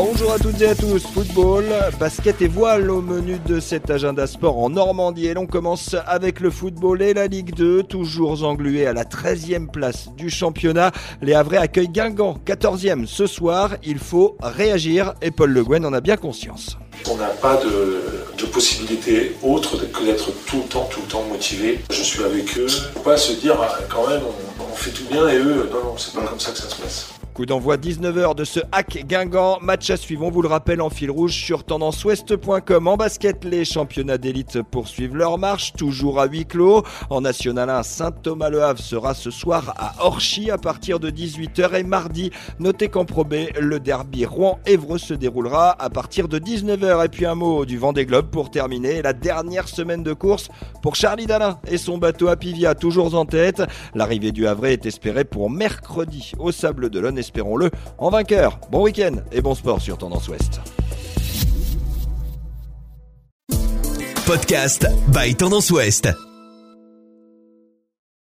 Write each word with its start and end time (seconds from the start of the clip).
Bonjour 0.00 0.30
à 0.30 0.38
toutes 0.38 0.60
et 0.62 0.68
à 0.68 0.76
tous, 0.76 1.04
football, 1.08 1.64
basket 1.98 2.40
et 2.40 2.46
voile 2.46 2.88
au 2.88 3.02
menu 3.02 3.36
de 3.44 3.58
cet 3.58 3.90
agenda 3.90 4.28
sport 4.28 4.56
en 4.56 4.70
Normandie. 4.70 5.26
Et 5.26 5.34
l'on 5.34 5.48
commence 5.48 5.96
avec 6.06 6.38
le 6.38 6.50
football 6.50 7.02
et 7.02 7.14
la 7.14 7.26
Ligue 7.26 7.52
2, 7.52 7.82
toujours 7.82 8.44
englué 8.44 8.86
à 8.86 8.92
la 8.92 9.02
13e 9.02 9.66
place 9.66 10.10
du 10.16 10.30
championnat. 10.30 10.92
Les 11.20 11.34
Havrais 11.34 11.56
accueillent 11.56 11.88
Guingamp, 11.88 12.38
14e 12.46 13.06
ce 13.06 13.26
soir. 13.26 13.74
Il 13.82 13.98
faut 13.98 14.36
réagir 14.40 15.14
et 15.20 15.32
Paul 15.32 15.50
Le 15.50 15.64
Guen 15.64 15.84
en 15.84 15.92
a 15.92 16.00
bien 16.00 16.16
conscience. 16.16 16.78
On 17.10 17.16
n'a 17.16 17.30
pas 17.30 17.56
de, 17.56 18.00
de, 18.38 18.46
possibilité 18.46 19.34
autre 19.42 19.78
que 19.78 20.04
d'être 20.04 20.30
tout 20.46 20.58
le 20.58 20.68
temps, 20.68 20.88
tout 20.88 21.00
le 21.00 21.08
temps 21.08 21.24
motivé. 21.24 21.80
Je 21.90 22.02
suis 22.04 22.22
avec 22.22 22.56
eux. 22.56 22.68
Faut 22.68 23.00
pas 23.00 23.16
se 23.16 23.32
dire, 23.32 23.56
ah, 23.60 23.76
quand 23.88 24.06
même, 24.06 24.22
on, 24.22 24.62
on 24.62 24.76
fait 24.76 24.92
tout 24.92 25.06
bien 25.10 25.28
et 25.28 25.38
eux, 25.38 25.68
non, 25.72 25.90
non, 25.90 25.94
c'est 25.96 26.14
pas 26.14 26.24
comme 26.24 26.38
ça 26.38 26.52
que 26.52 26.58
ça 26.58 26.68
se 26.68 26.76
passe. 26.76 27.17
Coup 27.38 27.46
d'envoi 27.46 27.76
19h 27.76 28.34
de 28.34 28.42
ce 28.42 28.58
hack 28.72 29.04
Guingamp. 29.06 29.60
Match 29.62 29.88
à 29.90 29.96
suivre, 29.96 30.24
on 30.26 30.30
vous 30.32 30.42
le 30.42 30.48
rappelle 30.48 30.80
en 30.80 30.90
fil 30.90 31.08
rouge 31.08 31.34
sur 31.34 31.62
tendanceouest.com. 31.62 32.88
En 32.88 32.96
basket, 32.96 33.44
les 33.44 33.64
championnats 33.64 34.18
d'élite 34.18 34.60
poursuivent 34.60 35.14
leur 35.14 35.38
marche, 35.38 35.72
toujours 35.74 36.18
à 36.18 36.26
huis 36.26 36.46
clos. 36.46 36.82
En 37.10 37.20
National 37.20 37.70
1, 37.70 37.84
Saint-Thomas-le 37.84 38.60
Havre 38.60 38.80
sera 38.80 39.14
ce 39.14 39.30
soir 39.30 39.72
à 39.78 40.04
Orchy 40.04 40.50
à 40.50 40.58
partir 40.58 40.98
de 40.98 41.10
18h 41.10 41.78
et 41.78 41.84
mardi. 41.84 42.32
Notez 42.58 42.88
qu'en 42.88 43.04
probé, 43.04 43.52
le 43.60 43.78
derby 43.78 44.26
Rouen-Évreux 44.26 44.98
se 44.98 45.14
déroulera 45.14 45.80
à 45.80 45.90
partir 45.90 46.26
de 46.26 46.40
19h. 46.40 47.04
Et 47.04 47.08
puis 47.08 47.24
un 47.24 47.36
mot 47.36 47.64
du 47.64 47.78
Vendée 47.78 48.04
Globe 48.04 48.30
pour 48.30 48.50
terminer. 48.50 49.00
La 49.00 49.12
dernière 49.12 49.68
semaine 49.68 50.02
de 50.02 50.12
course 50.12 50.48
pour 50.82 50.96
Charlie 50.96 51.26
Dalin 51.26 51.60
et 51.70 51.78
son 51.78 51.98
bateau 51.98 52.26
à 52.26 52.34
Pivia, 52.34 52.74
toujours 52.74 53.14
en 53.14 53.26
tête. 53.26 53.62
L'arrivée 53.94 54.32
du 54.32 54.48
Havre 54.48 54.66
est 54.66 54.86
espérée 54.86 55.24
pour 55.24 55.50
mercredi 55.50 56.32
au 56.40 56.50
Sable 56.50 56.90
de 56.90 56.98
d'Olonne 56.98 57.27
espérons-le, 57.28 57.70
en 57.98 58.10
vainqueur. 58.10 58.58
Bon 58.70 58.82
week-end 58.82 59.16
et 59.32 59.40
bon 59.40 59.54
sport 59.54 59.80
sur 59.80 59.98
Tendance 59.98 60.28
Ouest. 60.28 60.60
Podcast 64.26 64.86
by 65.08 65.34
Tendance 65.34 65.70
Ouest. 65.70 66.27